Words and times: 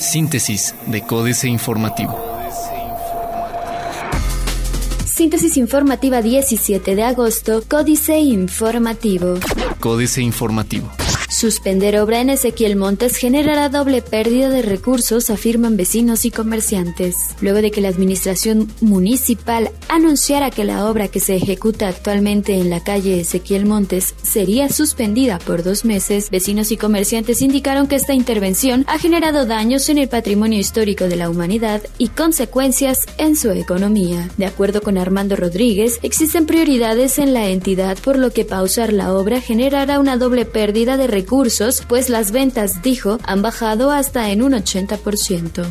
Síntesis 0.00 0.74
de 0.86 1.02
Códice 1.02 1.48
Informativo. 1.48 2.18
Síntesis 5.04 5.56
informativa 5.56 6.22
17 6.22 6.94
de 6.94 7.02
agosto, 7.02 7.62
Códice 7.68 8.18
Informativo. 8.18 9.34
Códice 9.80 10.22
Informativo. 10.22 10.88
Suspender 11.38 12.00
obra 12.00 12.20
en 12.20 12.30
Ezequiel 12.30 12.74
Montes 12.74 13.16
generará 13.16 13.68
doble 13.68 14.02
pérdida 14.02 14.48
de 14.48 14.60
recursos, 14.60 15.30
afirman 15.30 15.76
vecinos 15.76 16.24
y 16.24 16.32
comerciantes. 16.32 17.36
Luego 17.40 17.62
de 17.62 17.70
que 17.70 17.80
la 17.80 17.90
administración 17.90 18.66
municipal 18.80 19.70
anunciara 19.88 20.50
que 20.50 20.64
la 20.64 20.90
obra 20.90 21.06
que 21.06 21.20
se 21.20 21.36
ejecuta 21.36 21.86
actualmente 21.86 22.54
en 22.54 22.70
la 22.70 22.82
calle 22.82 23.20
Ezequiel 23.20 23.66
Montes 23.66 24.16
sería 24.20 24.68
suspendida 24.68 25.38
por 25.38 25.62
dos 25.62 25.84
meses, 25.84 26.28
vecinos 26.28 26.72
y 26.72 26.76
comerciantes 26.76 27.40
indicaron 27.40 27.86
que 27.86 27.94
esta 27.94 28.14
intervención 28.14 28.84
ha 28.88 28.98
generado 28.98 29.46
daños 29.46 29.88
en 29.90 29.98
el 29.98 30.08
patrimonio 30.08 30.58
histórico 30.58 31.04
de 31.04 31.14
la 31.14 31.30
humanidad 31.30 31.82
y 31.98 32.08
consecuencias 32.08 33.06
en 33.16 33.36
su 33.36 33.52
economía. 33.52 34.28
De 34.38 34.46
acuerdo 34.46 34.82
con 34.82 34.98
Armando 34.98 35.36
Rodríguez, 35.36 36.00
existen 36.02 36.46
prioridades 36.46 37.20
en 37.20 37.32
la 37.32 37.48
entidad 37.48 37.96
por 37.98 38.18
lo 38.18 38.32
que 38.32 38.44
pausar 38.44 38.92
la 38.92 39.14
obra 39.14 39.40
generará 39.40 40.00
una 40.00 40.16
doble 40.16 40.44
pérdida 40.44 40.96
de 40.96 41.06
recursos 41.06 41.27
recursos, 41.28 41.82
pues 41.86 42.08
las 42.08 42.32
ventas, 42.32 42.80
dijo, 42.82 43.18
han 43.22 43.42
bajado 43.42 43.90
hasta 43.90 44.30
en 44.30 44.40
un 44.40 44.54
80%. 44.54 45.66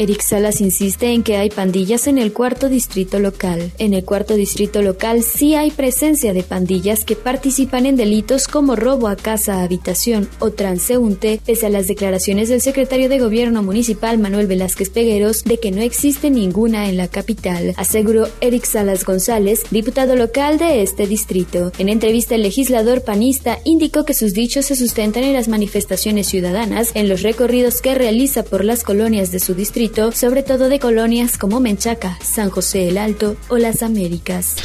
Eric 0.00 0.20
Salas 0.20 0.60
insiste 0.60 1.12
en 1.12 1.22
que 1.22 1.36
hay 1.36 1.48
pandillas 1.48 2.08
en 2.08 2.18
el 2.18 2.32
cuarto 2.32 2.68
distrito 2.68 3.20
local. 3.20 3.70
En 3.78 3.94
el 3.94 4.04
cuarto 4.04 4.34
distrito 4.34 4.82
local 4.82 5.22
sí 5.22 5.54
hay 5.54 5.70
presencia 5.70 6.32
de 6.32 6.42
pandillas 6.42 7.04
que 7.04 7.14
participan 7.14 7.86
en 7.86 7.94
delitos 7.94 8.48
como 8.48 8.74
robo 8.74 9.06
a 9.06 9.14
casa, 9.14 9.62
habitación 9.62 10.28
o 10.40 10.50
transeúnte, 10.50 11.40
pese 11.46 11.66
a 11.66 11.70
las 11.70 11.86
declaraciones 11.86 12.48
del 12.48 12.60
secretario 12.60 13.08
de 13.08 13.20
Gobierno 13.20 13.62
municipal 13.62 14.18
Manuel 14.18 14.48
Velázquez 14.48 14.90
Pegueros 14.90 15.44
de 15.44 15.60
que 15.60 15.70
no 15.70 15.82
existe 15.82 16.30
ninguna 16.30 16.88
en 16.88 16.96
la 16.96 17.06
capital, 17.06 17.74
aseguró 17.76 18.26
Eric 18.40 18.64
Salas 18.64 19.04
González, 19.04 19.62
diputado 19.70 20.16
local 20.16 20.58
de 20.58 20.82
este 20.82 21.06
distrito. 21.06 21.70
En 21.78 21.90
entrevista 21.90 22.34
el 22.34 22.42
legislador 22.42 23.04
panista 23.04 23.60
indicó 23.62 24.04
que 24.04 24.12
sus 24.12 24.34
dichos 24.34 24.66
se 24.66 24.74
sustentan 24.74 24.95
en 25.02 25.32
las 25.32 25.48
manifestaciones 25.48 26.26
ciudadanas 26.26 26.90
en 26.94 27.08
los 27.08 27.22
recorridos 27.22 27.80
que 27.80 27.94
realiza 27.94 28.42
por 28.44 28.64
las 28.64 28.82
colonias 28.82 29.30
de 29.30 29.40
su 29.40 29.54
distrito, 29.54 30.12
sobre 30.12 30.42
todo 30.42 30.68
de 30.68 30.78
colonias 30.78 31.38
como 31.38 31.60
Menchaca, 31.60 32.18
San 32.22 32.50
José 32.50 32.88
el 32.88 32.98
Alto 32.98 33.36
o 33.48 33.58
Las 33.58 33.82
Américas. 33.82 34.56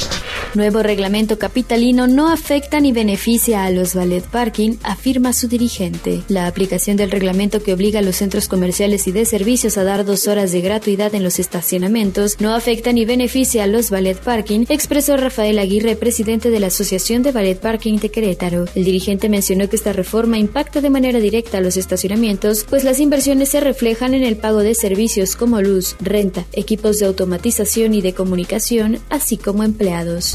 Nuevo 0.54 0.82
reglamento 0.82 1.38
capitalino 1.38 2.06
no 2.06 2.30
afecta 2.30 2.78
ni 2.78 2.92
beneficia 2.92 3.64
a 3.64 3.70
los 3.70 3.94
ballet 3.94 4.22
parking, 4.22 4.76
afirma 4.82 5.32
su 5.32 5.48
dirigente. 5.48 6.22
La 6.28 6.46
aplicación 6.46 6.98
del 6.98 7.10
reglamento 7.10 7.62
que 7.62 7.72
obliga 7.72 8.00
a 8.00 8.02
los 8.02 8.16
centros 8.16 8.48
comerciales 8.48 9.06
y 9.06 9.12
de 9.12 9.24
servicios 9.24 9.78
a 9.78 9.84
dar 9.84 10.04
dos 10.04 10.28
horas 10.28 10.52
de 10.52 10.60
gratuidad 10.60 11.14
en 11.14 11.24
los 11.24 11.38
estacionamientos 11.38 12.38
no 12.38 12.54
afecta 12.54 12.92
ni 12.92 13.06
beneficia 13.06 13.64
a 13.64 13.66
los 13.66 13.88
ballet 13.88 14.18
parking, 14.18 14.66
expresó 14.68 15.16
Rafael 15.16 15.58
Aguirre, 15.58 15.96
presidente 15.96 16.50
de 16.50 16.60
la 16.60 16.66
Asociación 16.66 17.22
de 17.22 17.32
Ballet 17.32 17.58
Parking 17.58 17.96
de 17.98 18.10
Querétaro. 18.10 18.66
El 18.74 18.84
dirigente 18.84 19.30
mencionó 19.30 19.70
que 19.70 19.76
esta 19.76 19.94
reforma 19.94 20.36
impacta 20.36 20.82
de 20.82 20.90
manera 20.90 21.18
directa 21.18 21.58
a 21.58 21.60
los 21.62 21.78
estacionamientos, 21.78 22.66
pues 22.68 22.84
las 22.84 23.00
inversiones 23.00 23.48
se 23.48 23.60
reflejan 23.60 24.12
en 24.12 24.22
el 24.22 24.36
pago 24.36 24.58
de 24.58 24.74
servicios 24.74 25.34
como 25.34 25.62
luz, 25.62 25.96
renta, 26.00 26.44
equipos 26.52 26.98
de 26.98 27.06
automatización 27.06 27.94
y 27.94 28.02
de 28.02 28.12
comunicación, 28.12 28.98
así 29.08 29.38
como 29.38 29.64
empleados. 29.64 30.31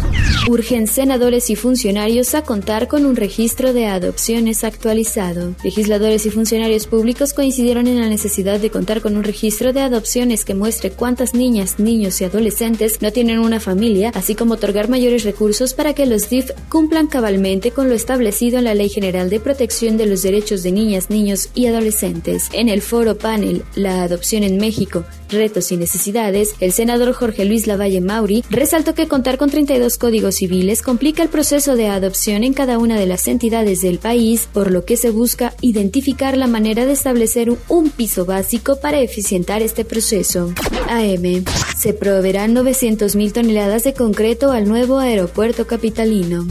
Urgen 0.47 0.87
senadores 0.87 1.49
y 1.49 1.55
funcionarios 1.55 2.35
a 2.35 2.43
contar 2.43 2.87
con 2.87 3.05
un 3.05 3.15
registro 3.15 3.73
de 3.73 3.87
adopciones 3.87 4.63
actualizado. 4.63 5.55
Legisladores 5.63 6.25
y 6.25 6.29
funcionarios 6.29 6.87
públicos 6.87 7.33
coincidieron 7.33 7.87
en 7.87 7.99
la 7.99 8.09
necesidad 8.09 8.59
de 8.59 8.69
contar 8.69 9.01
con 9.01 9.17
un 9.17 9.23
registro 9.23 9.73
de 9.73 9.81
adopciones 9.81 10.45
que 10.45 10.55
muestre 10.55 10.91
cuántas 10.91 11.33
niñas, 11.33 11.79
niños 11.79 12.21
y 12.21 12.25
adolescentes 12.25 13.01
no 13.01 13.11
tienen 13.11 13.39
una 13.39 13.59
familia, 13.59 14.11
así 14.15 14.35
como 14.35 14.55
otorgar 14.55 14.89
mayores 14.89 15.23
recursos 15.23 15.73
para 15.73 15.93
que 15.93 16.05
los 16.05 16.29
DIF 16.29 16.51
cumplan 16.69 17.07
cabalmente 17.07 17.71
con 17.71 17.89
lo 17.89 17.95
establecido 17.95 18.57
en 18.57 18.65
la 18.65 18.75
Ley 18.75 18.89
General 18.89 19.29
de 19.29 19.39
Protección 19.39 19.97
de 19.97 20.05
los 20.05 20.23
Derechos 20.23 20.63
de 20.63 20.71
Niñas, 20.71 21.09
Niños 21.09 21.49
y 21.55 21.67
Adolescentes. 21.67 22.49
En 22.53 22.69
el 22.69 22.81
foro 22.81 23.17
panel 23.17 23.63
La 23.75 24.03
adopción 24.03 24.43
en 24.43 24.57
México, 24.57 25.03
retos 25.29 25.71
y 25.71 25.77
necesidades, 25.77 26.55
el 26.59 26.71
senador 26.71 27.13
Jorge 27.13 27.45
Luis 27.45 27.67
Lavalle 27.67 28.01
Mauri 28.01 28.43
resaltó 28.49 28.93
que 28.93 29.07
contar 29.07 29.37
con 29.37 29.49
32 29.49 29.97
códigos 29.97 30.35
civiles 30.35 30.81
complica 30.81 31.23
el 31.23 31.29
proceso 31.29 31.75
de 31.75 31.87
adopción 31.87 32.43
en 32.43 32.53
cada 32.53 32.77
una 32.77 32.99
de 32.99 33.05
las 33.05 33.27
entidades 33.27 33.81
del 33.81 33.99
país, 33.99 34.47
por 34.51 34.71
lo 34.71 34.85
que 34.85 34.97
se 34.97 35.11
busca 35.11 35.53
identificar 35.61 36.37
la 36.37 36.47
manera 36.47 36.85
de 36.85 36.93
establecer 36.93 37.51
un 37.67 37.89
piso 37.89 38.25
básico 38.25 38.79
para 38.79 38.99
eficientar 38.99 39.61
este 39.61 39.85
proceso. 39.85 40.53
AM. 40.89 41.43
Se 41.77 41.93
proveerán 41.93 42.55
900.000 42.55 43.31
toneladas 43.31 43.83
de 43.83 43.93
concreto 43.93 44.51
al 44.51 44.67
nuevo 44.67 44.99
aeropuerto 44.99 45.67
capitalino. 45.67 46.47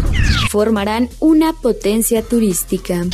Formarán 0.51 1.09
una 1.21 1.53
potencia 1.53 2.23
turística 2.23 3.05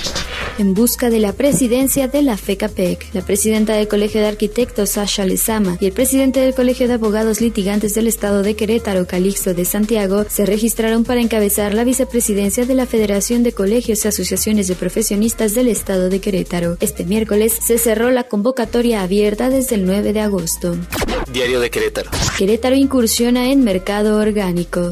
en 0.58 0.74
busca 0.74 1.10
de 1.10 1.18
la 1.18 1.32
presidencia 1.32 2.08
de 2.08 2.22
la 2.22 2.36
FECAPEC. 2.36 3.14
La 3.14 3.22
presidenta 3.22 3.74
del 3.74 3.88
Colegio 3.88 4.20
de 4.20 4.28
Arquitectos, 4.28 4.90
Sasha 4.90 5.24
Lezama, 5.24 5.76
y 5.80 5.86
el 5.86 5.92
presidente 5.92 6.40
del 6.40 6.54
Colegio 6.54 6.88
de 6.88 6.94
Abogados 6.94 7.40
Litigantes 7.40 7.94
del 7.94 8.06
Estado 8.06 8.42
de 8.42 8.54
Querétaro, 8.54 9.06
Calixto 9.06 9.54
de 9.54 9.64
Santiago, 9.64 10.24
se 10.28 10.46
registraron 10.46 11.04
para 11.04 11.20
encabezar 11.20 11.74
la 11.74 11.84
vicepresidencia 11.84 12.66
de 12.66 12.74
la 12.74 12.86
Federación 12.86 13.42
de 13.42 13.52
Colegios 13.52 14.04
y 14.04 14.08
Asociaciones 14.08 14.68
de 14.68 14.74
Profesionistas 14.74 15.54
del 15.54 15.68
Estado 15.68 16.08
de 16.08 16.20
Querétaro. 16.20 16.76
Este 16.80 17.04
miércoles 17.04 17.56
se 17.60 17.78
cerró 17.78 18.10
la 18.10 18.24
convocatoria 18.24 19.02
abierta 19.02 19.50
desde 19.50 19.76
el 19.76 19.86
9 19.86 20.12
de 20.12 20.20
agosto. 20.20 20.76
Diario 21.32 21.60
de 21.60 21.70
Querétaro. 21.70 22.10
Querétaro 22.36 22.76
incursiona 22.76 23.50
en 23.50 23.64
mercado 23.64 24.18
orgánico. 24.18 24.90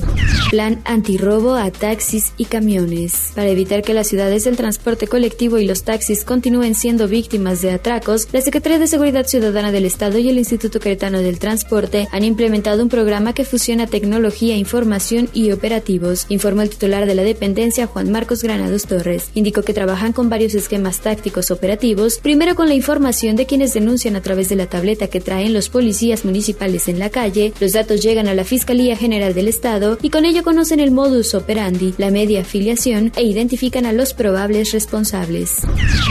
Plan 0.51 0.81
antirrobo 0.85 1.55
a 1.55 1.71
taxis 1.71 2.33
y 2.37 2.47
camiones. 2.47 3.33
Para 3.35 3.49
evitar 3.49 3.83
que 3.83 3.95
las 3.95 4.09
ciudades 4.09 4.45
del 4.45 4.57
transporte 4.57 5.07
colectivo 5.07 5.59
y 5.59 5.67
los 5.67 5.85
taxis 5.85 6.25
continúen 6.25 6.75
siendo 6.75 7.09
víctimas 7.09 7.61
de 7.61 7.73
atracos, 7.73 8.27
la 8.33 8.41
Secretaría 8.41 8.79
de 8.79 8.87
Seguridad 8.87 9.27
Ciudadana 9.27 9.71
del 9.71 9.85
Estado 9.85 10.19
y 10.19 10.29
el 10.29 10.39
Instituto 10.39 10.81
Queretano 10.81 11.21
del 11.21 11.39
Transporte 11.39 12.09
han 12.11 12.25
implementado 12.25 12.83
un 12.83 12.89
programa 12.89 13.35
que 13.35 13.45
fusiona 13.45 13.87
tecnología, 13.87 14.57
información 14.57 15.29
y 15.35 15.53
operativos, 15.53 16.27
informó 16.31 16.63
el 16.63 16.71
titular 16.71 17.07
de 17.07 17.15
la 17.15 17.23
dependencia 17.23 17.87
Juan 17.87 18.11
Marcos 18.11 18.43
Granados 18.43 18.87
Torres. 18.87 19.31
Indicó 19.35 19.63
que 19.63 19.75
trabajan 19.75 20.13
con 20.13 20.31
varios 20.31 20.55
esquemas 20.55 21.01
tácticos 21.01 21.51
operativos, 21.51 22.19
primero 22.19 22.55
con 22.55 22.69
la 22.69 22.75
información 22.75 23.37
de 23.37 23.47
quienes 23.47 23.75
denuncian 23.75 24.17
a 24.17 24.23
través 24.23 24.49
de 24.49 24.57
la 24.57 24.67
tableta 24.67 25.09
que 25.09 25.21
traen 25.21 25.53
los 25.53 25.69
policías 25.69 26.25
municipales 26.31 26.87
en 26.87 27.01
la 27.01 27.11
calle, 27.11 27.53
los 27.61 27.73
datos 27.73 28.01
llegan 28.03 28.29
a 28.29 28.35
la 28.35 28.45
Fiscalía 28.45 28.97
General 28.97 29.35
del 29.35 29.49
Estado 29.49 29.99
y 30.01 30.11
con 30.11 30.25
ello 30.25 30.45
conocen 30.45 30.79
el 30.79 30.93
modus 30.93 31.35
operandi, 31.35 31.93
la 31.99 32.11
media 32.11 32.43
afiliación 32.43 33.11
e 33.17 33.25
identifican 33.25 33.85
a 33.85 33.93
los 33.93 34.15
probables 34.15 34.71
responsables. 34.71 35.59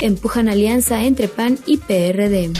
Empujan 0.01 0.49
alianza 0.49 1.03
entre 1.05 1.29
PAN 1.29 1.57
y 1.65 1.77
PRD. 1.77 2.51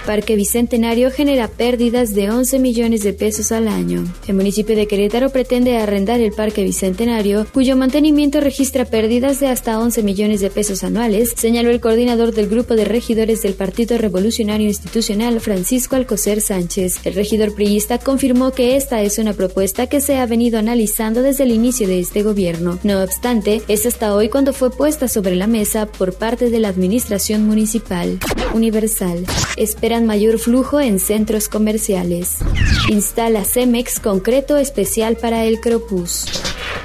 Parque 0.00 0.36
Bicentenario 0.36 1.10
genera 1.10 1.48
pérdidas 1.48 2.14
de 2.14 2.30
11 2.30 2.58
millones 2.58 3.02
de 3.02 3.12
pesos 3.12 3.52
al 3.52 3.68
año. 3.68 4.04
El 4.26 4.34
municipio 4.34 4.74
de 4.74 4.86
Querétaro 4.86 5.30
pretende 5.30 5.78
arrendar 5.78 6.20
el 6.20 6.32
Parque 6.32 6.64
Bicentenario, 6.64 7.46
cuyo 7.52 7.76
mantenimiento 7.76 8.40
registra 8.40 8.84
pérdidas 8.84 9.40
de 9.40 9.48
hasta 9.48 9.78
11 9.78 10.02
millones 10.02 10.40
de 10.40 10.50
pesos 10.50 10.84
anuales, 10.84 11.34
señaló 11.36 11.70
el 11.70 11.80
coordinador 11.80 12.32
del 12.32 12.48
grupo 12.48 12.74
de 12.74 12.84
regidores 12.84 13.42
del 13.42 13.54
Partido 13.54 13.98
Revolucionario 13.98 14.66
Institucional, 14.66 15.40
Francisco 15.40 15.96
Alcocer 15.96 16.40
Sánchez. 16.40 17.00
El 17.04 17.14
regidor 17.14 17.54
priista 17.54 17.98
confirmó 17.98 18.52
que 18.52 18.76
esta 18.76 19.02
es 19.02 19.18
una 19.18 19.32
propuesta 19.32 19.86
que 19.86 20.00
se 20.00 20.16
ha 20.16 20.26
venido 20.26 20.58
analizando 20.58 21.22
desde 21.22 21.44
el 21.44 21.52
inicio 21.52 21.86
de 21.86 22.00
este 22.00 22.22
gobierno. 22.22 22.78
No 22.82 23.02
obstante, 23.02 23.62
es 23.68 23.86
hasta 23.86 24.14
hoy 24.14 24.28
cuando 24.28 24.52
fue 24.52 24.70
puesta 24.70 25.08
sobre 25.08 25.36
la 25.36 25.46
mesa 25.46 25.86
por 25.86 26.14
parte 26.14 26.50
de 26.50 26.60
la 26.60 26.68
administración 26.68 27.46
municipal. 27.46 28.18
Universal. 28.54 29.24
Esperan 29.90 30.06
mayor 30.06 30.38
flujo 30.38 30.80
en 30.80 31.00
centros 31.00 31.48
comerciales. 31.48 32.36
Instala 32.90 33.44
Cemex 33.44 33.98
concreto 33.98 34.56
especial 34.56 35.16
para 35.16 35.44
el 35.46 35.58
Cropus. 35.58 36.26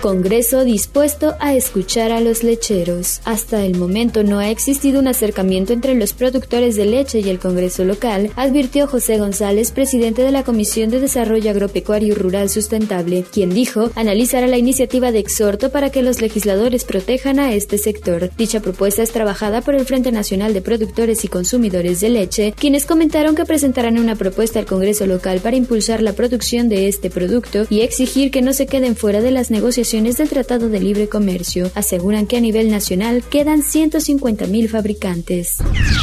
Congreso 0.05 0.63
dispuesto 0.65 1.33
a 1.39 1.55
escuchar 1.55 2.11
a 2.11 2.19
los 2.19 2.43
lecheros. 2.43 3.21
Hasta 3.25 3.65
el 3.65 3.75
momento 3.75 4.21
no 4.21 4.37
ha 4.37 4.51
existido 4.51 4.99
un 4.99 5.07
acercamiento 5.07 5.73
entre 5.73 5.95
los 5.95 6.13
productores 6.13 6.75
de 6.75 6.85
leche 6.85 7.21
y 7.21 7.29
el 7.29 7.39
Congreso 7.39 7.83
local, 7.85 8.29
advirtió 8.35 8.85
José 8.85 9.17
González, 9.17 9.71
presidente 9.71 10.21
de 10.21 10.29
la 10.29 10.43
Comisión 10.43 10.91
de 10.91 10.99
Desarrollo 10.99 11.49
Agropecuario 11.49 12.13
Rural 12.13 12.51
Sustentable, 12.51 13.23
quien 13.33 13.49
dijo 13.49 13.89
analizará 13.95 14.45
la 14.45 14.59
iniciativa 14.59 15.11
de 15.11 15.17
exhorto 15.17 15.71
para 15.71 15.89
que 15.89 16.03
los 16.03 16.21
legisladores 16.21 16.83
protejan 16.83 17.39
a 17.39 17.55
este 17.55 17.79
sector. 17.79 18.29
Dicha 18.37 18.59
propuesta 18.59 19.01
es 19.01 19.11
trabajada 19.11 19.61
por 19.61 19.73
el 19.73 19.85
Frente 19.85 20.11
Nacional 20.11 20.53
de 20.53 20.61
Productores 20.61 21.25
y 21.25 21.29
Consumidores 21.29 21.99
de 21.99 22.09
Leche, 22.09 22.53
quienes 22.55 22.85
comentaron 22.85 23.33
que 23.33 23.45
presentarán 23.45 23.97
una 23.97 24.15
propuesta 24.15 24.59
al 24.59 24.67
Congreso 24.67 25.07
local 25.07 25.39
para 25.39 25.55
impulsar 25.55 26.03
la 26.03 26.13
producción 26.13 26.69
de 26.69 26.89
este 26.89 27.09
producto 27.09 27.65
y 27.71 27.81
exigir 27.81 28.29
que 28.29 28.43
no 28.43 28.53
se 28.53 28.67
queden 28.67 28.95
fuera 28.95 29.19
de 29.21 29.31
las 29.31 29.49
negociaciones 29.49 29.94
negociaciones 29.95 30.18
del 30.18 30.30
Tratado 30.30 30.68
de 30.68 30.80
Libre 30.81 31.07
Comercio 31.07 31.71
aseguran 31.74 32.27
que 32.27 32.36
a 32.36 32.42
nivel 32.42 32.69
nacional 32.69 33.24
quedan 33.24 33.63
150.000 33.63 34.68
fabricantes. 34.68 35.59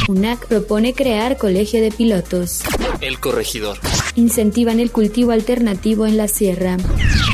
UNAC 0.07 0.47
propone 0.47 0.93
crear 0.93 1.37
colegio 1.37 1.79
de 1.79 1.91
pilotos. 1.91 2.61
El 3.01 3.19
corregidor. 3.19 3.77
Incentivan 4.15 4.79
el 4.79 4.91
cultivo 4.91 5.31
alternativo 5.31 6.07
en 6.07 6.17
la 6.17 6.27
sierra. 6.27 6.77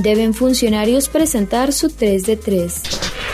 Deben 0.04 0.34
funcionarios 0.34 1.08
presentar 1.08 1.72
su 1.72 1.90
3 1.90 2.24
de 2.24 2.36
3. 2.36 2.74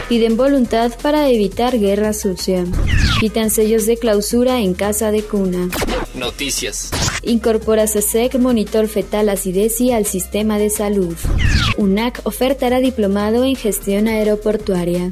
Piden 0.07 0.37
voluntad 0.37 0.91
para 1.01 1.27
evitar 1.29 1.79
guerra 1.79 2.13
sucia. 2.13 2.63
Quitan 3.19 3.49
sellos 3.49 3.87
de 3.87 3.97
clausura 3.97 4.59
en 4.59 4.75
casa 4.75 5.09
de 5.09 5.23
cuna. 5.23 5.69
Noticias. 6.13 6.91
Incorpora 7.25 7.85
CSEC 7.85 8.35
monitor 8.35 8.87
fetal 8.87 9.29
acidez 9.29 9.81
al 9.91 10.05
sistema 10.05 10.59
de 10.59 10.69
salud. 10.69 11.15
UNAC 11.77 12.21
ofertará 12.23 12.79
diplomado 12.79 13.43
en 13.43 13.55
gestión 13.55 14.07
aeroportuaria. 14.07 15.09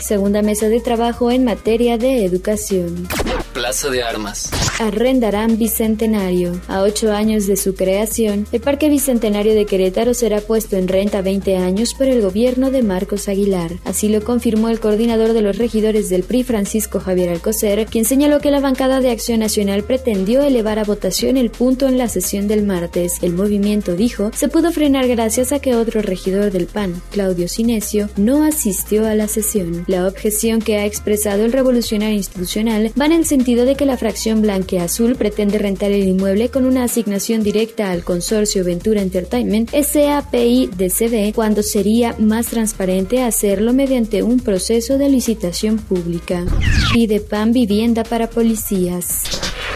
Segunda 0.00 0.40
mesa 0.40 0.68
de 0.68 0.80
trabajo 0.80 1.30
en 1.30 1.44
materia 1.44 1.98
de 1.98 2.24
educación. 2.24 3.06
Plaza 3.52 3.90
de 3.90 4.02
Armas. 4.02 4.50
Arrendarán 4.86 5.58
Bicentenario. 5.58 6.60
A 6.68 6.82
ocho 6.82 7.12
años 7.12 7.46
de 7.46 7.56
su 7.56 7.74
creación, 7.74 8.46
el 8.52 8.60
Parque 8.60 8.88
Bicentenario 8.88 9.54
de 9.54 9.66
Querétaro 9.66 10.14
será 10.14 10.40
puesto 10.40 10.76
en 10.76 10.88
renta 10.88 11.22
20 11.22 11.56
años 11.56 11.94
por 11.94 12.06
el 12.06 12.22
gobierno 12.22 12.70
de 12.70 12.82
Marcos 12.82 13.28
Aguilar. 13.28 13.72
Así 13.84 14.08
lo 14.08 14.22
confirmó 14.22 14.68
el 14.68 14.80
coordinador 14.80 15.32
de 15.32 15.42
los 15.42 15.58
regidores 15.58 16.08
del 16.08 16.22
PRI, 16.22 16.42
Francisco 16.44 17.00
Javier 17.00 17.30
Alcocer, 17.30 17.86
quien 17.86 18.04
señaló 18.04 18.40
que 18.40 18.50
la 18.50 18.60
bancada 18.60 19.00
de 19.00 19.10
Acción 19.10 19.40
Nacional 19.40 19.84
pretendió 19.84 20.42
elevar 20.42 20.78
a 20.78 20.84
votación 20.84 21.36
el 21.36 21.50
punto 21.50 21.88
en 21.88 21.98
la 21.98 22.08
sesión 22.08 22.48
del 22.48 22.64
martes. 22.64 23.18
El 23.22 23.34
movimiento, 23.34 23.94
dijo, 23.94 24.30
se 24.34 24.48
pudo 24.48 24.72
frenar 24.72 25.08
gracias 25.08 25.52
a 25.52 25.60
que 25.60 25.74
otro 25.74 26.02
regidor 26.02 26.50
del 26.50 26.66
PAN, 26.66 27.00
Claudio 27.10 27.48
Sinesio, 27.48 28.08
no 28.16 28.44
asistió 28.44 29.06
a 29.06 29.14
la 29.14 29.28
sesión. 29.28 29.84
La 29.86 30.06
objeción 30.06 30.60
que 30.60 30.76
ha 30.76 30.86
expresado 30.86 31.44
el 31.44 31.52
revolucionario 31.52 32.16
institucional 32.16 32.92
va 33.00 33.06
en 33.06 33.12
el 33.12 33.24
sentido 33.24 33.64
de 33.64 33.74
que 33.74 33.86
la 33.86 33.96
fracción 33.96 34.42
blanque 34.72 34.80
azul 34.80 35.16
pretende 35.16 35.58
rentar 35.58 35.90
el 35.92 36.08
inmueble 36.08 36.48
con 36.48 36.64
una 36.64 36.84
asignación 36.84 37.42
directa 37.42 37.90
al 37.90 38.04
consorcio 38.04 38.64
Ventura 38.64 39.02
Entertainment 39.02 39.70
SAPI-DCB 39.70 41.34
cuando 41.34 41.62
sería 41.62 42.14
más 42.18 42.46
transparente 42.46 43.22
hacerlo 43.22 43.72
mediante 43.72 44.22
un 44.22 44.40
proceso 44.40 44.98
de 44.98 45.08
licitación 45.08 45.78
pública. 45.78 46.44
Pide 46.92 47.20
PAN 47.20 47.52
vivienda 47.52 48.04
para 48.04 48.30
policías 48.30 49.22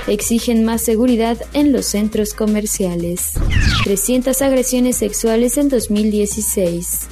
exigen 0.06 0.64
más 0.64 0.82
seguridad 0.82 1.37
en 1.52 1.72
los 1.72 1.87
centros 1.87 2.32
comerciales. 2.32 3.32
300 3.82 4.40
agresiones 4.40 4.96
sexuales 4.96 5.58
en 5.58 5.69
2016. 5.69 7.08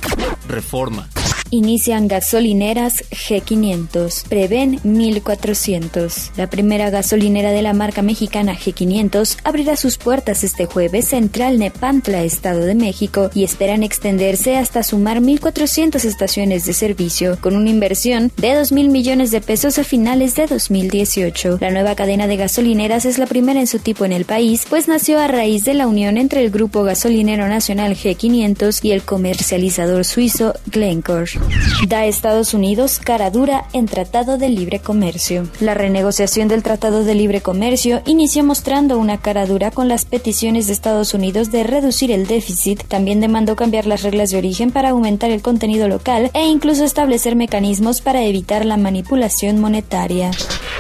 Reforma. 0.47 1.09
Inician 1.55 2.09
gasolineras 2.09 3.05
G500. 3.11 4.25
Prevén 4.29 4.81
1400. 4.83 6.33
La 6.37 6.51
primera 6.51 6.91
gasolinera 6.91 7.53
de 7.53 7.63
la 7.63 7.73
marca 7.73 8.03
mexicana 8.03 8.57
G500 8.57 9.39
abrirá 9.45 9.77
sus 9.77 9.97
puertas 9.97 10.43
este 10.43 10.67
jueves 10.67 11.07
Central 11.07 11.61
Nepantla, 11.61 12.25
Estado 12.25 12.63
de 12.63 12.75
México, 12.75 13.31
y 13.35 13.45
esperan 13.45 13.85
extenderse 13.85 14.57
hasta 14.57 14.83
sumar 14.83 15.21
1400 15.21 16.05
estaciones 16.05 16.67
de 16.67 16.73
servicio, 16.73 17.39
con 17.41 17.55
una 17.55 17.71
inversión 17.71 18.33
de 18.37 18.57
2 18.57 18.73
mil 18.73 18.89
millones 18.89 19.31
de 19.31 19.41
pesos 19.41 19.79
a 19.79 19.85
finales 19.85 20.35
de 20.35 20.49
2018. 20.49 21.59
La 21.61 21.71
nueva 21.71 21.95
cadena 21.95 22.27
de 22.27 22.37
gasolineras 22.37 23.05
es 23.05 23.19
la 23.19 23.27
primera 23.27 23.61
en 23.61 23.69
su 23.69 23.79
tipo 23.79 24.05
en 24.05 24.13
el 24.13 24.25
país, 24.25 24.67
pues 24.69 24.89
nació 24.89 25.21
a 25.21 25.29
raíz 25.29 25.65
de 25.65 25.75
la 25.75 25.87
unión 25.87 26.17
entre 26.17 26.43
el 26.43 26.51
Grupo 26.51 26.83
Gasolinero 26.83 27.47
Nacional 27.47 27.95
G500 27.95 28.81
y 28.83 28.91
el 28.91 29.05
comercializador 29.05 30.05
suizo 30.05 30.55
Glencore. 30.67 31.44
Da 31.89 32.07
Estados 32.07 32.55
Unidos 32.55 32.99
cara 32.99 33.31
dura 33.31 33.67
en 33.75 33.85
Tratado 33.85 34.39
de 34.39 34.49
Libre 34.49 34.79
Comercio. 34.79 35.47
La 35.61 35.75
renegociación 35.75 36.49
del 36.49 36.63
Tratado 36.63 37.05
de 37.05 37.15
Libre 37.15 37.43
Comercio 37.43 38.01
inició 38.07 38.43
mostrando 38.43 38.99
una 38.99 39.19
cara 39.19 39.45
dura 39.45 39.71
con 39.71 39.87
las 39.87 40.07
peticiones 40.07 40.67
de 40.67 40.73
Estados 40.73 41.13
Unidos 41.13 41.51
de 41.51 41.63
reducir 41.63 42.11
el 42.11 42.27
déficit. 42.27 42.85
También 42.85 43.21
demandó 43.21 43.55
cambiar 43.55 43.85
las 43.85 44.03
reglas 44.03 44.31
de 44.31 44.39
origen 44.39 44.71
para 44.71 44.91
aumentar 44.91 45.31
el 45.31 45.43
contenido 45.43 45.87
local 45.87 46.31
e 46.33 46.47
incluso 46.47 46.85
establecer 46.85 47.37
mecanismos 47.37 48.01
para 48.01 48.25
evitar 48.25 48.65
la 48.65 48.79
manipulación 48.79 49.61
monetaria. 49.61 50.31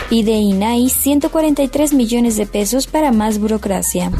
Pide 0.09 0.33
INAI 0.33 0.89
143 0.89 1.93
millones 1.93 2.37
de 2.37 2.47
pesos 2.47 2.87
para 2.87 3.13
más 3.13 3.39
burocracia. 3.39 4.11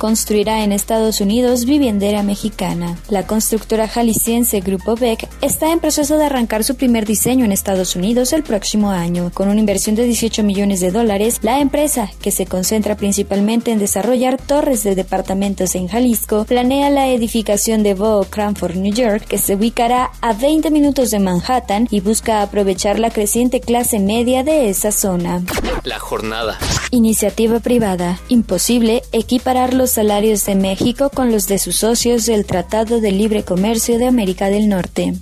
Construirá 0.00 0.64
en 0.64 0.72
Estados 0.72 1.20
Unidos 1.20 1.64
viviendera 1.64 2.22
mexicana. 2.22 2.96
La 3.08 3.26
constructora 3.26 3.86
jalisciense 3.86 4.60
Grupo 4.60 4.96
Beck 4.96 5.28
está 5.40 5.72
en 5.72 5.80
proceso 5.80 5.91
de 5.92 6.24
arrancar 6.24 6.64
su 6.64 6.74
primer 6.74 7.04
diseño 7.04 7.44
en 7.44 7.52
Estados 7.52 7.96
Unidos 7.96 8.32
el 8.32 8.42
próximo 8.42 8.90
año. 8.90 9.30
Con 9.34 9.50
una 9.50 9.60
inversión 9.60 9.94
de 9.94 10.04
18 10.04 10.42
millones 10.42 10.80
de 10.80 10.90
dólares, 10.90 11.40
la 11.42 11.60
empresa, 11.60 12.10
que 12.22 12.30
se 12.30 12.46
concentra 12.46 12.96
principalmente 12.96 13.72
en 13.72 13.78
desarrollar 13.78 14.40
torres 14.40 14.84
de 14.84 14.94
departamentos 14.94 15.74
en 15.74 15.88
Jalisco, 15.88 16.46
planea 16.46 16.88
la 16.88 17.08
edificación 17.08 17.82
de 17.82 17.92
Bow 17.92 18.24
Cranford, 18.24 18.76
New 18.76 18.94
York, 18.94 19.26
que 19.28 19.36
se 19.36 19.54
ubicará 19.54 20.12
a 20.22 20.32
20 20.32 20.70
minutos 20.70 21.10
de 21.10 21.18
Manhattan 21.18 21.86
y 21.90 22.00
busca 22.00 22.40
aprovechar 22.40 22.98
la 22.98 23.10
creciente 23.10 23.60
clase 23.60 23.98
media 23.98 24.42
de 24.42 24.70
esa 24.70 24.92
zona. 24.92 25.42
La 25.84 25.98
jornada. 25.98 26.58
Iniciativa 26.90 27.60
privada. 27.60 28.18
Imposible 28.28 29.02
equiparar 29.12 29.74
los 29.74 29.90
salarios 29.90 30.46
de 30.46 30.54
México 30.54 31.10
con 31.10 31.30
los 31.30 31.48
de 31.48 31.58
sus 31.58 31.76
socios 31.76 32.24
del 32.24 32.46
Tratado 32.46 33.02
de 33.02 33.12
Libre 33.12 33.44
Comercio 33.44 33.98
de 33.98 34.06
América 34.06 34.48
del 34.48 34.70
Norte. 34.70 35.12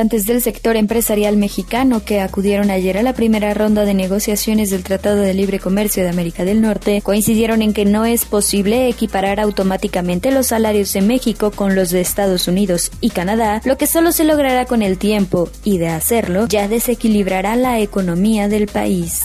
Representantes 0.00 0.32
del 0.32 0.40
sector 0.40 0.76
empresarial 0.76 1.36
mexicano 1.36 2.02
que 2.02 2.22
acudieron 2.22 2.70
ayer 2.70 2.96
a 2.96 3.02
la 3.02 3.12
primera 3.12 3.52
ronda 3.52 3.84
de 3.84 3.92
negociaciones 3.92 4.70
del 4.70 4.82
Tratado 4.82 5.18
de 5.18 5.34
Libre 5.34 5.60
Comercio 5.60 6.02
de 6.02 6.08
América 6.08 6.46
del 6.46 6.62
Norte 6.62 7.02
coincidieron 7.02 7.60
en 7.60 7.74
que 7.74 7.84
no 7.84 8.06
es 8.06 8.24
posible 8.24 8.88
equiparar 8.88 9.40
automáticamente 9.40 10.30
los 10.30 10.46
salarios 10.46 10.94
de 10.94 11.02
México 11.02 11.50
con 11.50 11.74
los 11.74 11.90
de 11.90 12.00
Estados 12.00 12.48
Unidos 12.48 12.90
y 13.02 13.10
Canadá, 13.10 13.60
lo 13.66 13.76
que 13.76 13.86
solo 13.86 14.10
se 14.12 14.24
logrará 14.24 14.64
con 14.64 14.80
el 14.80 14.96
tiempo 14.96 15.50
y 15.64 15.76
de 15.76 15.88
hacerlo 15.88 16.46
ya 16.48 16.66
desequilibrará 16.66 17.54
la 17.56 17.78
economía 17.78 18.48
del 18.48 18.68
país. 18.68 19.24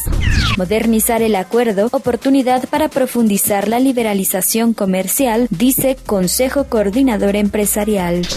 Modernizar 0.57 1.22
el 1.22 1.38
acuerdo, 1.38 1.88
oportunidad 1.94 2.68
para 2.68 2.89
profundizar 2.89 3.69
la 3.69 3.80
liberalización 3.80 4.74
comercial, 4.74 5.48
dice 5.51 5.95
Consejo 6.06 6.66
Coordinador 6.66 7.38
Empresarial. 7.38 8.27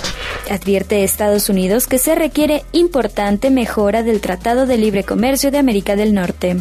Advierte 0.50 1.04
Estados 1.04 1.48
Unidos 1.48 1.86
que 1.86 1.98
se 1.98 2.14
requiere 2.14 2.64
importante 2.72 3.50
mejora 3.50 4.02
del 4.02 4.20
Tratado 4.20 4.66
de 4.66 4.78
Libre 4.78 5.04
Comercio 5.04 5.50
de 5.50 5.58
América 5.58 5.96
del 5.96 6.14
Norte. 6.14 6.56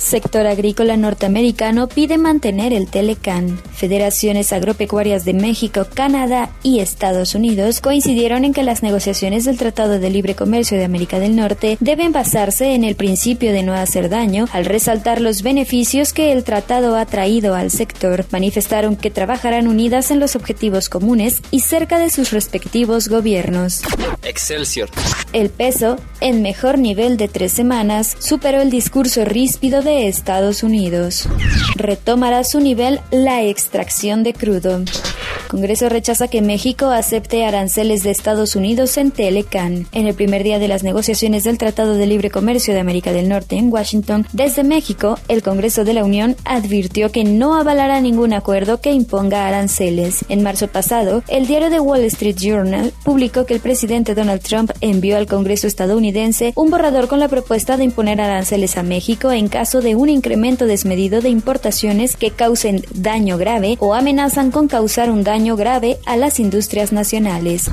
Sector 0.00 0.46
agrícola 0.46 0.96
norteamericano 0.96 1.88
pide 1.88 2.16
mantener 2.16 2.72
el 2.72 2.88
Telecan. 2.88 3.58
Federaciones 3.74 4.52
agropecuarias 4.52 5.24
de 5.24 5.34
México, 5.34 5.86
Canadá 5.92 6.50
y 6.62 6.78
Estados 6.80 7.34
Unidos 7.34 7.80
coincidieron 7.80 8.44
en 8.44 8.54
que 8.54 8.62
las 8.62 8.82
negociaciones 8.82 9.44
del 9.44 9.58
Tratado 9.58 9.98
de 9.98 10.10
Libre 10.10 10.34
Comercio 10.34 10.78
de 10.78 10.84
América 10.84 11.18
del 11.18 11.36
Norte 11.36 11.76
deben 11.80 12.12
basarse 12.12 12.74
en 12.74 12.84
el 12.84 12.96
principio 12.96 13.52
de 13.52 13.62
no 13.62 13.74
hacer 13.74 14.08
daño 14.08 14.46
al 14.52 14.64
resaltar 14.64 15.20
los 15.20 15.42
beneficios 15.42 16.12
que 16.12 16.32
el 16.32 16.44
tratado 16.44 16.96
ha 16.96 17.04
traído 17.06 17.54
al 17.54 17.70
sector. 17.70 18.24
Manifestaron 18.30 18.96
que 18.96 19.10
trabajarán 19.10 19.66
unidas 19.66 20.10
en 20.10 20.20
los 20.20 20.36
objetivos 20.36 20.88
comunes 20.88 21.42
y 21.50 21.60
cerca 21.60 21.98
de 21.98 22.10
sus 22.10 22.30
respectivos 22.30 23.08
gobiernos. 23.08 23.25
Excelsior. 24.22 24.88
El 25.32 25.50
peso, 25.50 25.96
en 26.20 26.42
mejor 26.42 26.78
nivel 26.78 27.16
de 27.16 27.28
tres 27.28 27.52
semanas, 27.52 28.16
superó 28.18 28.60
el 28.62 28.70
discurso 28.70 29.24
ríspido 29.24 29.82
de 29.82 30.06
Estados 30.06 30.62
Unidos. 30.62 31.28
Retomará 31.74 32.44
su 32.44 32.60
nivel 32.60 33.00
la 33.10 33.42
extracción 33.42 34.22
de 34.22 34.32
crudo. 34.32 34.84
Congreso 35.48 35.88
rechaza 35.88 36.28
que 36.28 36.42
México 36.42 36.86
acepte 36.86 37.44
aranceles 37.44 38.02
de 38.02 38.10
Estados 38.10 38.56
Unidos 38.56 38.96
en 38.96 39.10
Telecan. 39.10 39.86
En 39.92 40.06
el 40.06 40.14
primer 40.14 40.42
día 40.42 40.58
de 40.58 40.68
las 40.68 40.82
negociaciones 40.82 41.44
del 41.44 41.58
Tratado 41.58 41.94
de 41.94 42.06
Libre 42.06 42.30
Comercio 42.30 42.74
de 42.74 42.80
América 42.80 43.12
del 43.12 43.28
Norte 43.28 43.56
en 43.56 43.72
Washington, 43.72 44.26
desde 44.32 44.64
México, 44.64 45.18
el 45.28 45.42
Congreso 45.42 45.84
de 45.84 45.94
la 45.94 46.04
Unión 46.04 46.36
advirtió 46.44 47.12
que 47.12 47.24
no 47.24 47.54
avalará 47.54 48.00
ningún 48.00 48.32
acuerdo 48.32 48.80
que 48.80 48.92
imponga 48.92 49.46
aranceles. 49.46 50.24
En 50.28 50.42
marzo 50.42 50.68
pasado, 50.68 51.22
el 51.28 51.46
diario 51.46 51.70
The 51.70 51.80
Wall 51.80 52.04
Street 52.04 52.36
Journal 52.36 52.92
publicó 53.04 53.46
que 53.46 53.54
el 53.54 53.60
presidente 53.60 54.14
Donald 54.14 54.42
Trump 54.42 54.72
envió 54.80 55.16
al 55.16 55.26
Congreso 55.26 55.66
estadounidense 55.66 56.52
un 56.56 56.70
borrador 56.70 57.08
con 57.08 57.20
la 57.20 57.28
propuesta 57.28 57.76
de 57.76 57.84
imponer 57.84 58.20
aranceles 58.20 58.76
a 58.76 58.82
México 58.82 59.30
en 59.32 59.48
caso 59.48 59.80
de 59.80 59.94
un 59.94 60.08
incremento 60.08 60.66
desmedido 60.66 61.20
de 61.20 61.28
importaciones 61.28 62.16
que 62.16 62.30
causen 62.30 62.84
daño 62.94 63.38
grave 63.38 63.76
o 63.80 63.94
amenazan 63.94 64.50
con 64.50 64.68
causar 64.68 65.10
un 65.10 65.22
daño 65.26 65.56
grave 65.56 65.98
a 66.06 66.16
las 66.16 66.38
industrias 66.38 66.92
nacionales. 66.92 67.68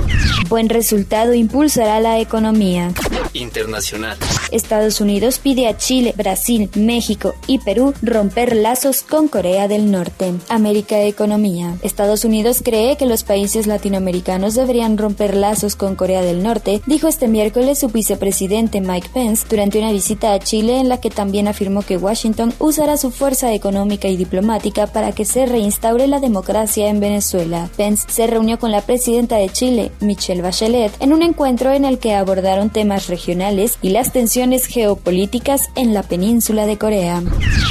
Buen 0.50 0.70
resultado 0.70 1.36
impulsará 1.36 2.00
la 2.00 2.20
economía. 2.20 2.92
Internacional. 3.34 4.18
Estados 4.54 5.02
Unidos 5.02 5.40
pide 5.40 5.68
a 5.68 5.76
Chile, 5.76 6.14
Brasil, 6.16 6.70
México 6.76 7.34
y 7.48 7.58
Perú 7.58 7.94
romper 8.04 8.56
lazos 8.56 9.02
con 9.02 9.28
Corea 9.28 9.68
del 9.68 9.90
Norte. 9.90 10.32
América 10.48 11.02
Economía. 11.02 11.76
Estados 11.82 12.24
Unidos 12.24 12.62
cree 12.64 12.96
que 12.96 13.08
los 13.08 13.24
países 13.24 13.66
latinoamericanos 13.66 14.54
deberían 14.54 15.00
romper 15.00 15.36
lazos 15.36 15.76
con 15.76 15.96
Corea 15.96 16.22
del 16.22 16.44
Norte, 16.44 16.82
dijo 16.86 17.08
este 17.08 17.28
miércoles 17.28 17.80
su 17.80 17.88
vicepresidente 17.88 18.80
Mike 18.80 19.10
Pence 19.12 19.48
durante 19.50 19.80
una 19.80 19.92
visita 19.92 20.34
a 20.34 20.40
Chile 20.40 20.78
en 20.78 20.88
la 20.88 21.02
que 21.02 21.10
también 21.10 21.48
afirmó 21.48 21.82
que 21.82 21.98
Washington 21.98 22.54
usará 22.60 22.98
su 22.98 23.10
fuerza 23.10 23.54
económica 23.54 24.08
y 24.08 24.18
diplomática 24.18 24.86
para 24.86 25.14
que 25.14 25.26
se 25.26 25.48
reinstaure 25.48 26.06
la 26.06 26.20
democracia 26.20 26.90
en 26.90 27.00
Venezuela. 27.00 27.70
Pence 27.76 28.06
se 28.08 28.28
reunió 28.28 28.60
con 28.60 28.72
la 28.72 28.82
presidenta 28.82 29.38
de 29.38 29.50
Chile, 29.50 29.92
Michelle 30.00 30.44
Bachelet, 30.44 30.92
en 31.00 31.12
un 31.12 31.24
encuentro 31.24 31.72
en 31.72 31.86
el 31.86 31.98
que 31.98 32.14
abordaron 32.14 32.70
temas 32.70 33.08
regionales 33.08 33.80
y 33.82 33.90
las 33.90 34.14
tensiones 34.14 34.43
geopolíticas 34.52 35.70
en 35.76 35.94
la 35.94 36.04
península 36.04 36.66
de 36.66 36.78
Corea. 36.78 37.24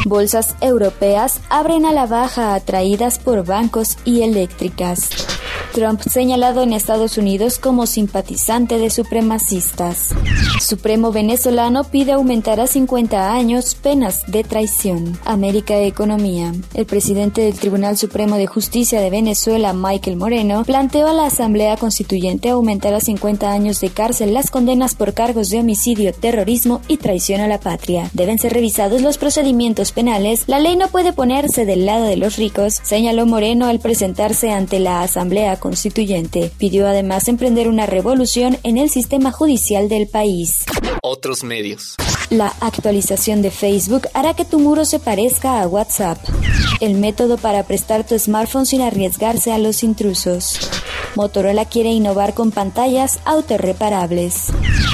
Bolsas 0.07 0.55
europeas 0.61 1.41
abren 1.51 1.85
a 1.85 1.93
la 1.93 2.07
baja 2.07 2.55
atraídas 2.55 3.19
por 3.19 3.45
bancos 3.45 3.99
y 4.05 4.23
eléctricas. 4.23 5.11
Trump 5.73 6.01
señalado 6.03 6.63
en 6.63 6.73
Estados 6.73 7.17
Unidos 7.19 7.59
como 7.59 7.87
simpatizante 7.87 8.79
de 8.79 8.91
supremacistas. 8.91 10.11
Supremo 10.61 11.11
venezolano 11.13 11.85
pide 11.85 12.13
aumentar 12.13 12.61
a 12.61 12.67
50 12.67 13.33
años 13.33 13.75
penas 13.75 14.23
de 14.27 14.45
traición. 14.45 15.19
América 15.25 15.79
Economía. 15.79 16.53
El 16.75 16.87
presidente 16.87 17.41
del 17.41 17.59
Tribunal 17.59 17.97
Supremo 17.97 18.37
de 18.37 18.47
Justicia 18.47 19.01
de 19.01 19.11
Venezuela, 19.11 19.73
Michael 19.73 20.17
Moreno, 20.17 20.63
planteó 20.65 21.09
a 21.09 21.15
la 21.15 21.27
Asamblea 21.27 21.77
Constituyente 21.77 22.51
aumentar 22.51 22.95
a 22.95 23.01
50 23.01 23.51
años 23.51 23.81
de 23.81 23.89
cárcel 23.89 24.35
las 24.35 24.51
condenas 24.51 24.95
por 24.95 25.15
cargos 25.15 25.49
de 25.49 25.61
homicidio, 25.61 26.13
terrorismo 26.13 26.83
y 26.87 26.99
traición 26.99 27.41
a 27.41 27.49
la 27.49 27.59
patria. 27.59 28.11
Deben 28.13 28.39
ser 28.39 28.53
revisados 28.53 29.01
los 29.01 29.19
procedimientos 29.19 29.93
penales. 29.93 30.45
La 30.47 30.61
ley 30.61 30.77
no 30.77 30.89
puede 30.89 31.13
ponerse 31.13 31.65
del 31.65 31.87
lado 31.87 32.05
de 32.05 32.17
los 32.17 32.37
ricos, 32.37 32.79
señaló 32.83 33.25
Moreno 33.25 33.67
al 33.67 33.81
presentarse 33.81 34.51
ante 34.51 34.79
la 34.79 35.03
Asamblea 35.03 35.57
constituyente. 35.63 36.51
Pidió 36.59 36.89
además 36.89 37.29
emprender 37.29 37.69
una 37.69 37.87
revolución 37.87 38.59
en 38.65 38.79
el 38.79 38.91
sistema 38.91 39.31
judicial 39.31 39.89
del 39.89 40.09
país. 40.09 40.65
Otros 41.03 41.45
medios. 41.45 41.95
La 42.31 42.53
actualización 42.61 43.43
de 43.43 43.53
Facebook 43.53 44.09
hará 44.13 44.35
que 44.35 44.45
tu 44.45 44.59
muro 44.59 44.85
se 44.85 44.99
parezca 44.99 45.63
a 45.63 45.69
WhatsApp. 45.69 46.19
El 46.81 46.95
método 46.95 47.39
para 47.39 47.63
prestar 47.63 48.05
tu 48.05 48.19
smartphone 48.19 48.67
sin 48.67 48.81
arriesgarse 48.81 49.53
a 49.53 49.59
los 49.59 49.85
intrusos. 49.85 50.59
Motorola 51.15 51.65
quiere 51.67 51.91
innovar 51.91 52.35
con 52.35 52.51
pantallas 52.51 53.21
autorreparables. 53.25 54.49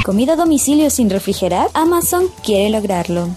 ¿Comida 0.05 0.35
a 0.35 0.37
domicilio 0.37 0.91
sin 0.91 1.09
refrigerar? 1.09 1.71
Amazon 1.73 2.27
quiere 2.45 2.69
lograrlo. 2.69 3.31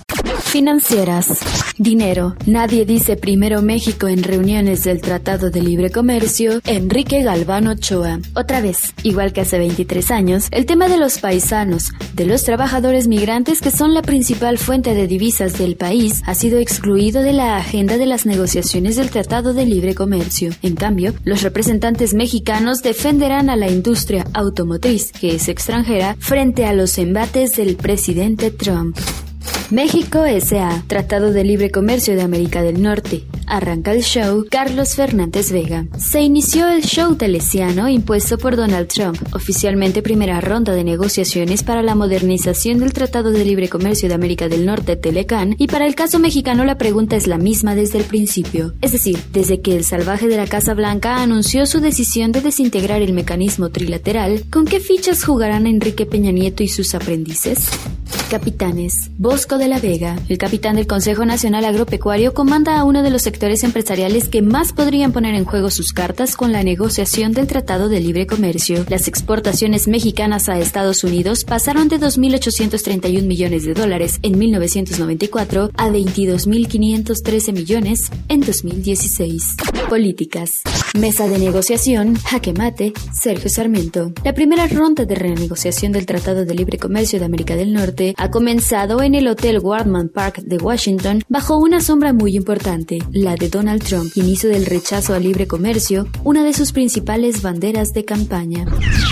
Financieras. 0.52 1.40
Dinero. 1.78 2.36
Nadie 2.46 2.86
dice 2.86 3.16
primero 3.16 3.62
México 3.62 4.10
en 4.10 4.22
reuniones 4.22 4.84
del 4.84 5.00
Tratado 5.00 5.50
de 5.50 5.62
Libre 5.62 5.92
Comercio. 5.92 6.60
Enrique 6.66 7.24
Galván 7.24 7.68
Ochoa. 7.68 8.20
Otra 8.36 8.60
vez, 8.60 8.94
igual 9.02 9.32
que 9.32 9.40
hace 9.40 9.58
23 9.58 10.12
años, 10.12 10.50
el 10.52 10.66
tema 10.66 10.90
de 10.90 10.98
los 10.98 11.20
paisanos, 11.20 11.94
de 12.16 12.26
los 12.26 12.44
trabajadores 12.44 13.08
migrantes 13.08 13.62
que 13.62 13.72
son 13.72 13.94
la 13.94 14.02
principal 14.02 14.58
fuente 14.58 14.94
de 14.94 15.08
divisas 15.08 15.58
del 15.58 15.78
país, 15.78 16.22
ha 16.26 16.36
sido 16.36 16.60
excluido 16.60 17.22
de 17.22 17.32
la 17.32 17.56
agenda 17.56 17.98
de 17.98 18.06
las 18.06 18.26
negociaciones 18.26 18.98
del 18.98 19.10
Tratado 19.10 19.54
de 19.54 19.66
Libre 19.66 19.96
Comercio. 19.96 20.52
En 20.64 20.76
cambio, 20.76 21.14
los 21.24 21.44
representantes 21.44 22.14
mexicanos 22.14 22.84
defenderán 22.84 23.50
a 23.50 23.56
la 23.56 23.70
industria 23.70 24.26
automotriz, 24.34 25.14
que 25.14 25.34
es 25.36 25.48
extranjera, 25.48 26.18
frente 26.20 26.66
a 26.66 26.74
los 26.74 26.98
embates 26.98 27.56
del 27.56 27.78
presidente 27.78 28.52
Trump. 28.52 28.98
México 29.72 30.26
S.A. 30.26 30.84
Tratado 30.88 31.32
de 31.32 31.46
Libre 31.46 31.72
Comercio 31.72 32.16
de 32.16 32.22
América 32.22 32.62
del 32.62 32.82
Norte. 32.82 33.24
Arranca 33.48 33.94
el 33.94 34.04
show 34.04 34.46
Carlos 34.50 34.96
Fernández 34.96 35.52
Vega. 35.52 35.88
Se 35.98 36.22
inició 36.22 36.68
el 36.68 36.84
show 36.84 37.16
telesiano 37.16 37.88
impuesto 37.88 38.38
por 38.38 38.58
Donald 38.58 38.90
Trump, 38.90 39.18
oficialmente 39.34 40.02
primera 40.02 40.42
ronda 40.42 40.74
de 40.74 40.84
negociaciones 40.84 41.64
para 41.64 41.84
la 41.84 41.96
modernización 41.96 42.80
del 42.80 42.92
Tratado 42.92 43.32
de 43.32 43.46
Libre 43.46 43.70
Comercio 43.70 44.10
de 44.10 44.16
América 44.16 44.50
del 44.50 44.66
Norte, 44.66 44.98
Telecan, 44.98 45.56
y 45.58 45.68
para 45.68 45.86
el 45.86 45.96
caso 45.96 46.20
mexicano 46.20 46.66
la 46.66 46.78
pregunta 46.78 47.16
es 47.16 47.28
la 47.28 47.38
misma 47.38 47.74
desde 47.74 48.00
el 48.00 48.04
principio. 48.04 48.74
Es 48.82 48.92
decir, 48.92 49.20
desde 49.32 49.62
que 49.62 49.76
el 49.76 49.86
salvaje 49.86 50.28
de 50.28 50.38
la 50.38 50.48
Casa 50.48 50.74
Blanca 50.74 51.22
anunció 51.22 51.66
su 51.66 51.80
decisión 51.80 52.34
de 52.34 52.42
desintegrar 52.42 53.02
el 53.02 53.14
mecanismo 53.14 53.70
trilateral, 53.70 54.44
¿con 54.50 54.66
qué 54.66 54.82
fichas 54.82 55.24
jugarán 55.24 55.66
Enrique 55.66 56.06
Peña 56.06 56.32
Nieto 56.32 56.62
y 56.64 56.68
sus 56.68 56.94
aprendices? 56.94 57.70
Capitanes. 58.32 59.12
Bosco 59.18 59.58
de 59.58 59.68
la 59.68 59.82
Vega, 59.82 60.18
el 60.30 60.38
capitán 60.38 60.78
del 60.78 60.88
Consejo 60.88 61.26
Nacional 61.26 61.66
Agropecuario, 61.66 62.34
comanda 62.34 62.80
a 62.80 62.86
uno 62.86 63.04
de 63.04 63.10
los 63.10 63.24
sectores 63.24 63.66
empresariales 63.66 64.30
que 64.30 64.42
más 64.42 64.72
podrían 64.72 65.12
poner 65.12 65.36
en 65.36 65.44
juego 65.44 65.70
sus 65.70 65.92
cartas 65.92 66.38
con 66.38 66.54
la 66.54 66.64
negociación 66.64 67.34
del 67.34 67.48
Tratado 67.48 67.90
de 67.90 68.00
Libre 68.00 68.28
Comercio. 68.28 68.86
Las 68.88 69.10
exportaciones 69.10 69.90
mexicanas 69.90 70.48
a 70.48 70.58
Estados 70.60 71.04
Unidos 71.04 71.44
pasaron 71.44 71.90
de 71.90 72.00
2.831 72.00 73.24
millones 73.24 73.66
de 73.66 73.74
dólares 73.74 74.18
en 74.22 74.40
1994 74.40 75.72
a 75.76 75.90
22.513 75.90 77.52
millones 77.52 78.12
en 78.30 78.40
2016. 78.40 79.58
Políticas. 79.90 80.62
Mesa 80.98 81.28
de 81.28 81.38
negociación, 81.38 82.16
jaque 82.16 82.54
mate, 82.54 82.94
Sergio 83.14 83.50
Sarmiento. 83.50 84.14
La 84.24 84.34
primera 84.34 84.68
ronda 84.68 85.04
de 85.04 85.16
renegociación 85.16 85.92
del 85.92 86.06
Tratado 86.06 86.46
de 86.46 86.56
Libre 86.56 86.78
Comercio 86.78 87.20
de 87.20 87.26
América 87.26 87.58
del 87.58 87.74
Norte 87.74 88.16
ha 88.22 88.30
comenzado 88.30 89.02
en 89.02 89.16
el 89.16 89.28
Hotel 89.28 89.58
Wardman 89.58 90.10
Park 90.10 90.44
de 90.44 90.58
Washington 90.58 91.24
bajo 91.28 91.58
una 91.58 91.82
sombra 91.82 92.14
muy 92.14 92.36
importante, 92.36 93.00
la 93.12 93.36
de 93.36 93.50
Donald 93.50 93.84
Trump, 93.84 94.12
inicio 94.14 94.48
del 94.48 94.68
rechazo 94.68 95.16
al 95.16 95.24
libre 95.24 95.48
comercio, 95.48 96.06
una 96.24 96.44
de 96.44 96.54
sus 96.54 96.72
principales 96.72 97.42
banderas 97.42 97.94
de 97.94 98.06
campaña. 98.06 98.68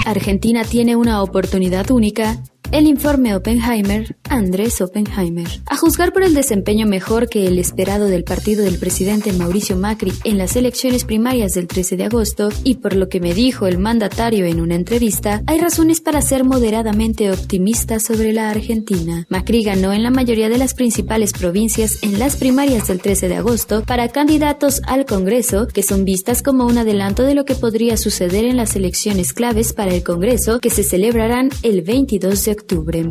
Argentina 0.06 0.63
tiene 0.63 0.96
una 0.96 1.24
oportunidad 1.24 1.89
única 1.89 2.44
el 2.72 2.86
informe 2.86 3.36
Oppenheimer, 3.36 4.16
Andrés 4.30 4.80
Oppenheimer. 4.82 5.48
A 5.66 5.75
juzgar 5.75 6.13
por 6.13 6.24
el 6.24 6.34
desempeño 6.34 6.86
mejor 6.86 7.28
que 7.28 7.48
el 7.48 7.58
esperado 7.58 8.06
del 8.06 8.24
partido 8.24 8.63
del 8.63 8.78
presidente 8.78 9.34
Mauricio 9.34 9.75
Macri 9.75 10.13
en 10.24 10.38
las 10.38 10.56
elecciones 10.56 11.04
primarias 11.04 11.54
del 11.54 11.68
13 11.68 11.98
de 11.98 12.06
agosto 12.06 12.50
y 12.63 12.75
por 12.75 12.96
lo 12.96 13.10
que 13.10 13.20
me 13.20 13.34
dijo 13.34 13.66
el 13.66 13.80
mandatario 13.80 14.46
en 14.46 14.62
una 14.62 14.75
entrevista, 14.75 15.42
hay 15.48 15.60
razones 15.60 16.00
para 16.01 16.22
ser 16.22 16.44
moderadamente 16.44 17.32
optimista 17.32 18.00
sobre 18.00 18.34
la 18.34 18.50
Argentina. 18.50 19.25
Macri 19.30 19.63
ganó 19.63 19.92
en 19.92 20.04
la 20.04 20.12
mayoría 20.12 20.50
de 20.50 20.58
las 20.58 20.74
principales 20.75 21.34
provincias 21.34 21.98
en 22.04 22.20
las 22.20 22.36
primarias 22.36 22.88
del 22.88 23.01
13 23.01 23.30
de 23.30 23.36
agosto 23.36 23.84
para 23.84 24.10
candidatos 24.10 24.82
al 24.86 25.06
Congreso 25.06 25.68
que 25.68 25.84
son 25.84 26.06
vistas 26.06 26.44
como 26.44 26.66
un 26.66 26.78
adelanto 26.78 27.24
de 27.24 27.34
lo 27.34 27.46
que 27.46 27.56
podría 27.56 27.98
suceder 27.98 28.46
en 28.46 28.58
las 28.58 28.75
elecciones 28.75 29.34
claves 29.34 29.74
para 29.74 29.94
el 29.94 30.04
Congreso 30.04 30.60
que 30.60 30.70
se 30.70 30.84
celebrarán 30.84 31.50
el 31.63 31.82
22 31.82 32.46
de 32.46 32.49
octubre. 32.51 33.08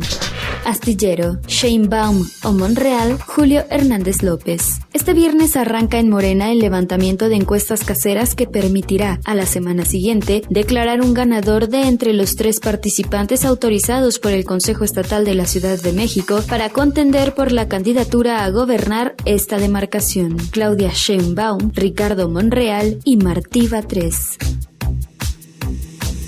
Astillero, 0.65 1.39
Baum 1.87 2.27
o 2.43 2.51
Monreal, 2.51 3.19
Julio 3.19 3.63
Hernández 3.69 4.21
López. 4.21 4.79
Este 4.93 5.13
viernes 5.13 5.55
arranca 5.55 5.97
en 5.99 6.09
Morena 6.09 6.51
el 6.51 6.59
levantamiento 6.59 7.29
de 7.29 7.35
encuestas 7.35 7.83
caseras 7.83 8.35
que 8.35 8.47
permitirá 8.47 9.19
a 9.25 9.35
la 9.35 9.45
semana 9.45 9.85
siguiente 9.85 10.43
declarar 10.49 11.01
un 11.01 11.13
ganador 11.13 11.69
de 11.69 11.87
entre 11.87 12.13
los 12.13 12.35
tres 12.35 12.59
participantes 12.59 13.45
autorizados 13.45 14.19
por 14.19 14.31
el 14.31 14.45
Consejo 14.45 14.83
Estatal 14.83 15.25
de 15.25 15.35
la 15.35 15.45
Ciudad 15.45 15.81
de 15.81 15.93
México 15.93 16.41
para 16.47 16.69
contender 16.69 17.33
por 17.33 17.51
la 17.51 17.67
candidatura 17.67 18.43
a 18.43 18.49
gobernar 18.49 19.15
esta 19.25 19.57
demarcación. 19.57 20.37
Claudia 20.51 20.91
Sheinbaum, 20.93 21.71
Ricardo 21.73 22.29
Monreal 22.29 22.99
y 23.03 23.17
Martí 23.17 23.69
3. 23.69 24.37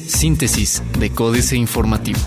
Síntesis 0.07 0.83
de 0.99 1.09
Códice 1.09 1.55
Informativo. 1.55 2.19